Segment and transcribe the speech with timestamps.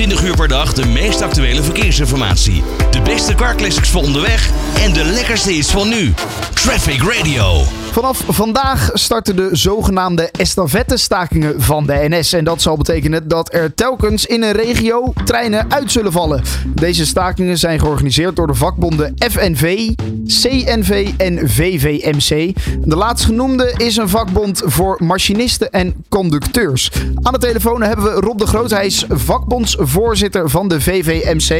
[0.00, 2.62] 24 uur per dag de meest actuele verkeersinformatie.
[2.90, 4.50] De beste carclassics voor onderweg
[4.84, 6.14] en de lekkerste is van nu.
[6.54, 7.79] Traffic Radio.
[7.90, 12.32] Vanaf vandaag starten de zogenaamde estafette-stakingen van de NS.
[12.32, 16.42] En dat zal betekenen dat er telkens in een regio treinen uit zullen vallen.
[16.74, 19.90] Deze stakingen zijn georganiseerd door de vakbonden FNV,
[20.26, 22.54] CNV en VVMC.
[22.84, 26.92] De laatstgenoemde is een vakbond voor machinisten en conducteurs.
[27.22, 28.70] Aan de telefoon hebben we Rob de Groot.
[28.70, 31.50] Hij is vakbondsvoorzitter van de VVMC.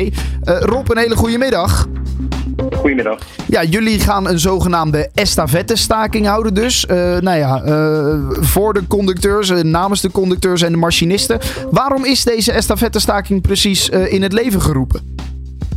[0.45, 1.89] Uh, Rob, een hele goede middag.
[2.77, 3.19] Goedemiddag.
[3.49, 6.87] Ja, jullie gaan een zogenaamde estafette-staking houden dus.
[6.91, 11.39] Uh, nou ja, uh, voor de conducteurs, uh, namens de conducteurs en de machinisten.
[11.71, 15.19] Waarom is deze estafette-staking precies in het leven geroepen?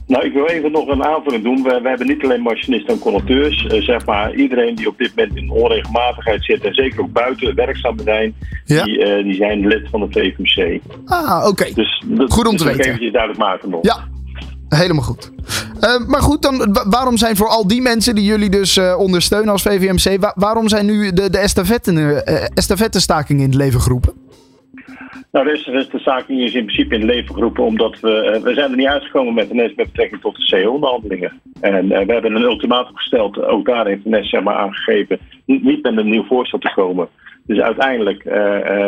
[0.08, 1.64] Nou, ik wil even nog een aanvulling doen.
[1.64, 3.66] We, we hebben niet alleen machinisten en conducteurs.
[3.66, 6.66] zeg maar, iedereen die op dit moment in onregelmatigheid zit...
[6.66, 8.36] en zeker ook buiten werkzaam zijn...
[8.66, 8.84] Ja.
[8.84, 10.82] Die, die zijn lid van de VVMC.
[11.06, 11.66] Ah, oké.
[11.74, 12.94] Dus Goed om te dus weten.
[12.94, 13.80] Even duidelijk maken nog.
[13.82, 14.08] Ja,
[14.76, 15.32] Helemaal goed.
[15.82, 19.52] Uh, maar goed, dan, waarom zijn voor al die mensen die jullie dus uh, ondersteunen
[19.52, 21.38] als VVMC, wa waarom zijn nu de, de
[22.54, 24.14] estafette-staking in het leven geroepen?
[25.32, 28.78] Nou, de estafette-staking is in principe in het leven geroepen omdat we, we zijn er
[28.78, 31.42] niet uitgekomen met de NS met betrekking tot de CO-onderhandelingen.
[31.60, 35.84] En uh, we hebben een ultimatum gesteld, ook daar heeft de zeg maar, aangegeven, niet
[35.84, 37.08] met een nieuw voorstel te komen.
[37.46, 38.24] Dus uiteindelijk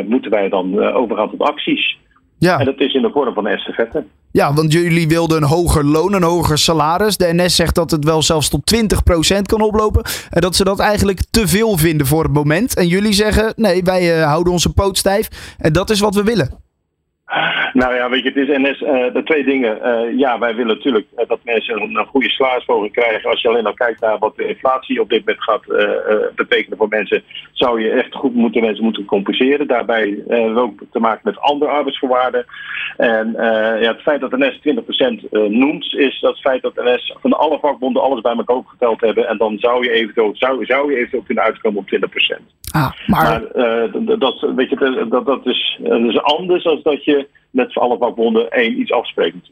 [0.07, 1.97] moeten wij dan overgaan tot acties.
[2.45, 2.59] Ja.
[2.59, 4.03] En dat is in de vorm van estafette.
[4.31, 7.17] Ja, want jullie wilden een hoger loon, een hoger salaris.
[7.17, 10.03] De NS zegt dat het wel zelfs tot 20% kan oplopen.
[10.29, 12.75] En dat ze dat eigenlijk te veel vinden voor het moment.
[12.75, 15.55] En jullie zeggen, nee, wij uh, houden onze poot stijf.
[15.57, 16.64] En dat is wat we willen.
[17.81, 19.77] Nou ja, weet je, het is NS, uh, de twee dingen.
[19.83, 23.29] Uh, ja, wij willen natuurlijk uh, dat mensen een, een goede salarisverhoging krijgen.
[23.29, 25.63] Als je alleen al kijkt naar wat de inflatie op dit moment gaat
[26.35, 29.67] betekenen voor mensen, zou je echt goed moeten mensen moeten compenseren.
[29.67, 32.45] Daarbij hebben we ook te maken met andere arbeidsvoorwaarden.
[32.97, 33.31] En
[33.79, 37.59] ja, het feit dat NS 20% noemt, is dat het feit dat NS van alle
[37.59, 39.27] vakbonden alles bij elkaar opgeteld hebben.
[39.27, 41.89] En dan zou je eventueel, zou, zou je eventueel kunnen uitkomen op
[42.39, 42.41] 20%.
[42.71, 43.41] Ah, maar...
[43.53, 47.97] maar dat, weet je, dat, dat, is, dat is anders dan dat je met alle
[47.97, 49.43] vakbonden één iets afspreken.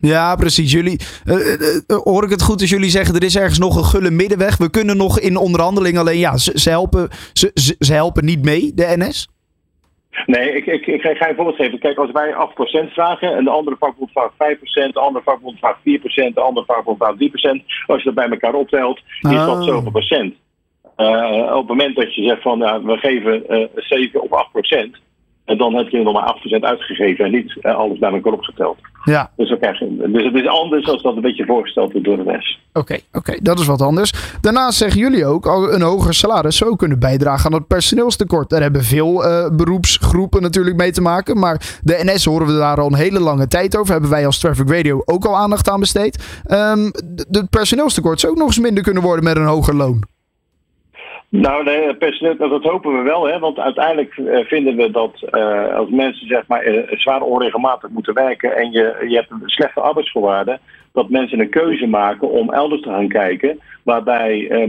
[0.00, 0.72] Ja, precies.
[0.72, 3.84] Jullie, uh, uh, hoor ik het goed als jullie zeggen er is ergens nog een
[3.84, 4.56] gulle middenweg.
[4.56, 8.72] We kunnen nog in onderhandeling alleen ja, ze, ze helpen, ze, ze, helpen niet mee,
[8.74, 9.28] de NS?
[10.26, 11.78] Nee, ik, ik, ik ga je voorbeeld geven.
[11.78, 12.34] Kijk, als wij
[12.88, 15.82] 8% vragen en de andere vakbond vraagt 5%, de andere vakbond vraagt 4%,
[16.34, 17.64] de andere vakbond vraagt 3%.
[17.86, 19.62] Als je dat bij elkaar optelt, is dat ah.
[19.62, 20.34] zoveel procent.
[20.96, 24.48] Uh, op het moment dat je zegt van we geven 7 of
[24.86, 25.07] 8%,
[25.48, 28.76] en dan heb je nog maar 8% uitgegeven en niet eh, alles bij elkaar opgeteld.
[29.04, 29.30] Ja.
[29.36, 32.58] Dus, dus het is anders dan dat een beetje voorgesteld wordt door de NS.
[32.72, 34.12] Oké, oké, dat is wat anders.
[34.40, 38.50] Daarnaast zeggen jullie ook al een hoger salaris zou kunnen bijdragen aan het personeelstekort.
[38.50, 41.38] Daar hebben veel uh, beroepsgroepen natuurlijk mee te maken.
[41.38, 43.92] Maar de NS horen we daar al een hele lange tijd over.
[43.92, 46.42] Hebben wij als Traffic Radio ook al aandacht aan besteed.
[46.50, 46.90] Um,
[47.30, 50.17] het personeelstekort zou ook nog eens minder kunnen worden met een hoger loon.
[51.30, 53.38] Nou, nee, personeel, dat hopen we wel, hè?
[53.38, 58.14] want uiteindelijk uh, vinden we dat uh, als mensen zeg maar, uh, zwaar onregelmatig moeten
[58.14, 60.60] werken en je, je hebt een slechte arbeidsvoorwaarden,
[60.92, 64.66] dat mensen een keuze maken om elders te gaan kijken, waarbij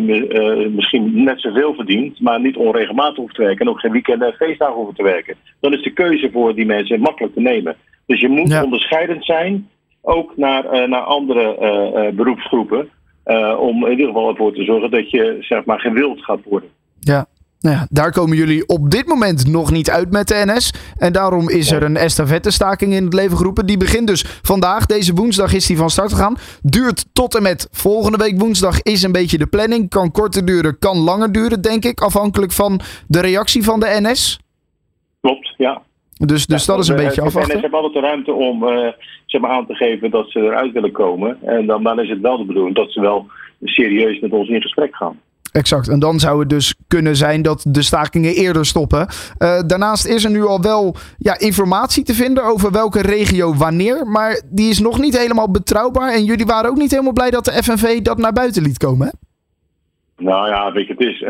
[0.75, 4.33] misschien net zoveel verdient, maar niet onregelmatig hoeft te werken en ook geen weekenden en
[4.33, 5.35] feestdagen hoeven te werken.
[5.59, 7.75] Dan is de keuze voor die mensen makkelijk te nemen.
[8.05, 8.63] Dus je moet ja.
[8.63, 9.69] onderscheidend zijn,
[10.01, 12.89] ook naar, naar andere beroepsgroepen.
[13.29, 16.69] Uh, om in ieder geval ervoor te zorgen dat je zeg maar gewild gaat worden.
[16.99, 17.25] Ja.
[17.59, 20.73] Nou ja, daar komen jullie op dit moment nog niet uit met de NS.
[20.97, 23.65] En daarom is er een estafette-staking in het leven geroepen.
[23.65, 24.85] Die begint dus vandaag.
[24.85, 26.37] Deze woensdag is die van start gegaan.
[26.61, 29.89] Duurt tot en met volgende week woensdag is een beetje de planning.
[29.89, 32.01] Kan korter duren, kan langer duren, denk ik.
[32.01, 34.39] Afhankelijk van de reactie van de NS.
[35.21, 35.81] Klopt, ja.
[36.25, 37.53] Dus, dus dat is een beetje afwachten.
[37.53, 38.87] En ze hebben altijd de ruimte om uh,
[39.25, 41.37] zeg maar aan te geven dat ze eruit willen komen.
[41.41, 43.27] En dan, dan is het wel de bedoeling dat ze wel
[43.63, 45.19] serieus met ons in gesprek gaan.
[45.51, 45.89] Exact.
[45.89, 48.99] En dan zou het dus kunnen zijn dat de stakingen eerder stoppen.
[48.99, 54.07] Uh, daarnaast is er nu al wel ja, informatie te vinden over welke regio wanneer.
[54.07, 56.13] Maar die is nog niet helemaal betrouwbaar.
[56.13, 59.07] En jullie waren ook niet helemaal blij dat de FNV dat naar buiten liet komen,
[59.07, 59.13] hè?
[60.25, 61.29] Nou ja, weet je, het is, uh,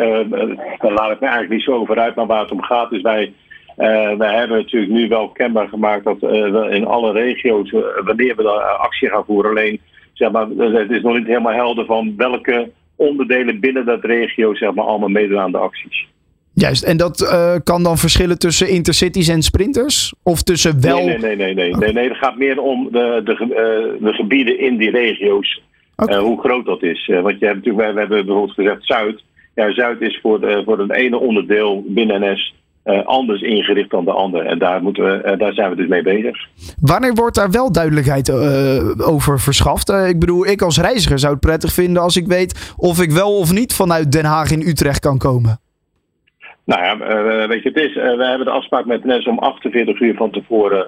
[0.79, 2.15] daar laat ik me eigenlijk niet zo over uit.
[2.15, 3.33] Maar waar het om gaat is wij
[3.79, 7.81] uh, we hebben natuurlijk nu wel kenbaar gemaakt dat uh, we in alle regio's, uh,
[8.03, 9.79] wanneer we de actie gaan voeren, alleen
[10.13, 14.73] zeg maar, het is nog niet helemaal helder van welke onderdelen binnen dat regio zeg
[14.73, 16.07] maar, allemaal meedoen aan de acties.
[16.53, 17.17] Juist, en dat
[17.63, 20.13] kan dan verschillen tussen intercities en sprinters?
[20.23, 21.05] Of tussen wel...
[21.05, 21.75] Nee, nee, nee, nee.
[21.75, 25.61] nee, nee, Het gaat meer om de, de, de gebieden in die regio's.
[25.95, 26.19] Okay.
[26.19, 27.05] hoe groot dat is.
[27.05, 29.23] want je hebt natuurlijk, we hebben bijvoorbeeld gezegd Zuid.
[29.55, 32.53] Ja, Zuid is voor, de, voor het ene onderdeel binnen NS
[33.05, 34.45] anders ingericht dan de ander.
[34.45, 36.37] En daar, moeten we, daar zijn we dus mee bezig.
[36.81, 38.31] Wanneer wordt daar wel duidelijkheid
[39.01, 39.89] over verschaft?
[39.89, 43.37] ik bedoel, ik als reiziger zou het prettig vinden als ik weet of ik wel
[43.37, 45.59] of niet vanuit Den Haag in Utrecht kan komen.
[46.69, 46.97] Nou ja,
[47.47, 50.87] weet je, het is, we hebben de afspraak met NS om 48 uur van tevoren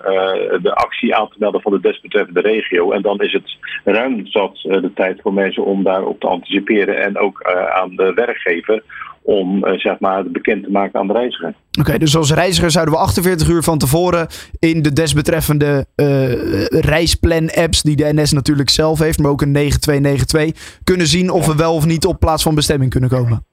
[0.61, 2.91] de actie aan te melden van de desbetreffende regio.
[2.91, 7.17] En dan is het ruim zat de tijd voor mensen om daarop te anticiperen en
[7.17, 7.43] ook
[7.73, 8.83] aan de werkgever
[9.21, 11.53] om zeg maar bekend te maken aan de reiziger.
[11.79, 14.27] Oké, dus als reiziger zouden we 48 uur van tevoren
[14.59, 15.85] in de desbetreffende
[16.69, 21.55] reisplan-apps die de NS natuurlijk zelf heeft, maar ook een 9292, kunnen zien of we
[21.55, 23.45] wel of niet op plaats van bestemming kunnen komen.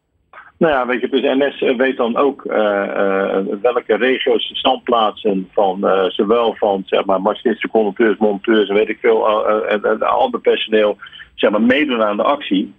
[0.58, 5.80] Nou ja, weet je, dus NS weet dan ook uh, uh, welke regio's standplaatsen van
[5.82, 10.96] uh, zowel van zeg maar machinisten, conducteurs, monteurs en weet ik veel, en ander personeel
[11.34, 12.74] zeg maar meedoen aan de actie.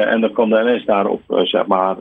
[0.00, 1.96] En dan kan de NS daarop zeg maar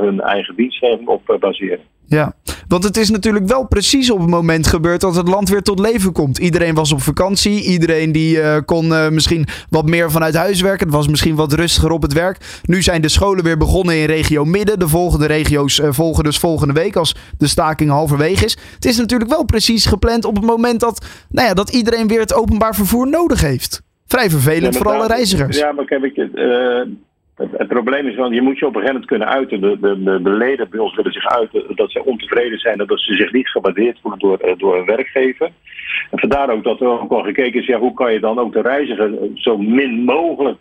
[0.00, 1.80] hun eigen dienstgeving op baseren.
[2.06, 2.34] Ja,
[2.68, 5.78] want het is natuurlijk wel precies op het moment gebeurd dat het land weer tot
[5.78, 6.38] leven komt.
[6.38, 7.62] Iedereen was op vakantie.
[7.62, 10.86] Iedereen die uh, kon uh, misschien wat meer vanuit huis werken.
[10.86, 12.60] Het was misschien wat rustiger op het werk.
[12.64, 14.78] Nu zijn de scholen weer begonnen in regio Midden.
[14.78, 18.58] De volgende regio's uh, volgen dus volgende week als de staking halverwege is.
[18.74, 22.20] Het is natuurlijk wel precies gepland op het moment dat, nou ja, dat iedereen weer
[22.20, 23.82] het openbaar vervoer nodig heeft.
[24.06, 25.58] Vrij vervelend ja, voor alle reizigers.
[25.58, 26.14] Ja, maar kijk,
[27.36, 29.60] het, probleem is, want je moet je op een gegeven moment kunnen uiten.
[29.60, 33.00] De, de, de, leden bij ons willen zich uiten dat ze ontevreden zijn en dat
[33.00, 35.50] ze zich niet gewaardeerd voelen door, eh, door een werkgever.
[36.10, 38.52] En vandaar ook dat er ook al gekeken is, ja, hoe kan je dan ook
[38.52, 40.58] de reiziger zo min mogelijk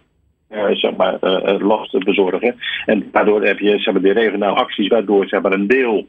[0.52, 2.56] uh, zeg maar, uh, last bezorgen.
[2.86, 6.08] En daardoor heb je zeg maar, de regionale acties waardoor zeg maar, een deel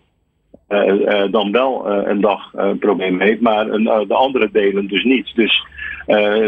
[1.30, 5.34] dan wel een dag een probleem heeft, maar een, de andere delen dus niet.
[5.34, 5.66] Dus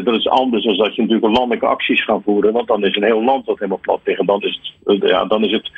[0.04, 3.02] dat is anders dan dat je natuurlijk landelijke acties gaat voeren, want dan is een
[3.02, 4.26] heel land wat helemaal plat liggen.
[4.26, 5.70] Dan is het, ja, dan is het,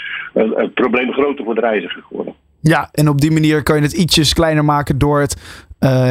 [0.54, 2.34] het probleem groter voor de reiziger geworden.
[2.60, 5.66] Ja, en op die manier kan je het ietsjes kleiner maken door het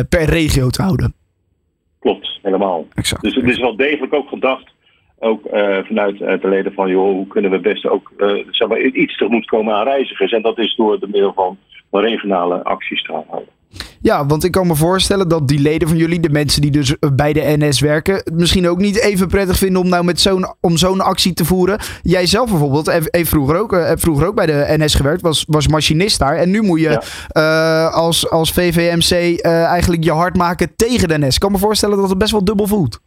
[0.09, 1.13] per regio te houden.
[1.99, 2.85] Klopt, helemaal.
[2.93, 3.21] Exact.
[3.21, 4.73] Dus het is wel degelijk ook gedacht
[5.19, 8.11] ook uh, vanuit uh, de leden van, joh, hoe kunnen we best ook
[8.49, 10.31] zeg maar, iets tegemoet komen aan reizigers.
[10.31, 11.57] En dat is door de middel van
[12.01, 13.53] regionale acties te houden.
[14.01, 16.95] Ja, want ik kan me voorstellen dat die leden van jullie, de mensen die dus
[17.13, 20.55] bij de NS werken, het misschien ook niet even prettig vinden om nou met zo'n
[20.61, 21.79] om zo'n actie te voeren.
[22.01, 25.67] Jij zelf bijvoorbeeld, heeft vroeger ook, heb vroeger ook bij de NS gewerkt, was, was
[25.67, 26.35] machinist daar.
[26.35, 27.01] En nu moet je
[27.31, 27.87] ja.
[27.87, 31.33] als, als VVMC eigenlijk je hard maken tegen de NS.
[31.33, 32.99] Ik kan me voorstellen dat het best wel dubbel voelt.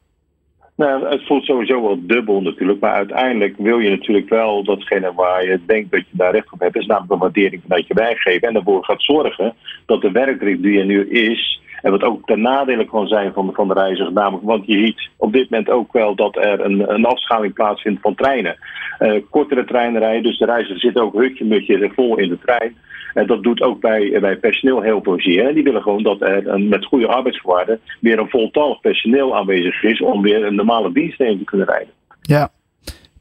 [0.79, 2.81] Nou, het voelt sowieso wel dubbel natuurlijk.
[2.81, 6.61] Maar uiteindelijk wil je natuurlijk wel datgene waar je denkt dat je daar recht op
[6.61, 6.77] hebt.
[6.77, 8.49] is namelijk een waardering vanuit je werkgever.
[8.49, 9.55] En daarvoor gaat zorgen
[9.87, 11.61] dat de werkdruk die er nu is.
[11.83, 14.13] En wat ook ten nadele kan zijn van, van de reiziger.
[14.13, 18.01] Namelijk, want je ziet op dit moment ook wel dat er een, een afschaling plaatsvindt
[18.01, 18.57] van treinen.
[18.99, 20.23] Uh, kortere treinen rijden.
[20.23, 22.77] Dus de reiziger zit ook hutje-mutje vol in de trein.
[23.15, 25.55] En dat doet ook bij, bij personeel heel veel zeer.
[25.55, 30.23] Die willen gewoon dat er met goede arbeidsvoorwaarden weer een voltallig personeel aanwezig is om
[30.23, 31.93] weer een normale dienst te kunnen rijden.
[32.21, 32.51] Ja,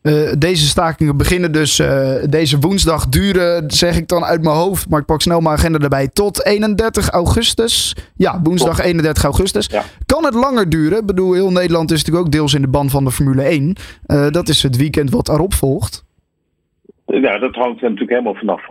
[0.08, 4.90] uh, deze stakingen beginnen dus uh, deze woensdag duren, zeg ik dan uit mijn hoofd.
[4.90, 6.08] Maar ik pak snel mijn agenda erbij.
[6.08, 7.96] Tot 31 augustus.
[8.16, 9.68] Ja, woensdag 31 augustus.
[9.68, 9.82] Ja.
[10.06, 11.00] Kan het langer duren?
[11.00, 13.76] Ik bedoel, heel Nederland is natuurlijk ook deels in de ban van de Formule 1.
[14.08, 16.06] Uh, dat is het weekend wat erop volgt.
[17.06, 18.68] Ja, dat hangt natuurlijk helemaal vanaf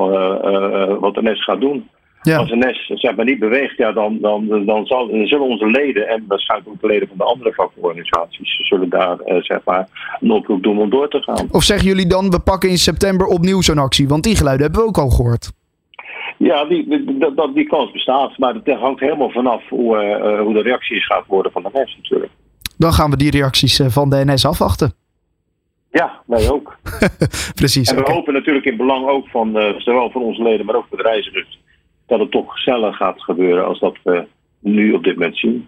[1.01, 1.89] wat de NES gaat doen.
[2.27, 2.37] Ja.
[2.37, 5.67] Als de NES zeg maar, niet beweegt, ja, dan, dan, dan, zal, dan zullen onze
[5.67, 9.89] leden en waarschijnlijk ook de leden van de andere vakorganisaties zullen daar zeg maar,
[10.21, 11.49] een oproep doen om door te gaan.
[11.51, 14.09] Of zeggen jullie dan, we pakken in september opnieuw zo'n actie?
[14.09, 15.53] Want die geluiden hebben we ook al gehoord.
[16.39, 18.39] Ja, die, die, die, die kans bestaat.
[18.39, 21.97] Maar het hangt helemaal vanaf hoe, uh, hoe de reacties gaat worden van de NS
[21.97, 22.33] natuurlijk.
[22.79, 24.93] Dan gaan we die reacties van de NS afwachten.
[25.91, 26.77] Ja, wij ook.
[27.61, 27.91] Precies.
[27.91, 30.87] En we hopen natuurlijk in belang ook van uh, zowel van onze leden, maar ook
[30.89, 31.61] voor de reizigers,
[32.07, 34.25] dat het toch sneller gaat gebeuren als dat we
[34.61, 35.67] nu op dit moment zien.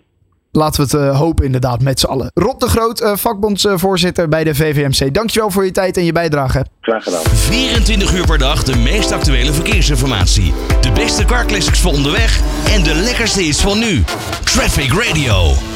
[0.53, 2.31] Laten we het uh, hopen inderdaad met z'n allen.
[2.35, 5.15] Rot de Groot, uh, vakbondsvoorzitter bij de VVMC.
[5.15, 6.65] Dankjewel voor je tijd en je bijdrage.
[6.81, 7.23] Graag gedaan.
[7.23, 10.53] 24 uur per dag de meest actuele verkeersinformatie.
[10.81, 12.41] De beste car classics voor onderweg
[12.75, 14.03] en de lekkerste is van nu.
[14.45, 15.68] Traffic Radio.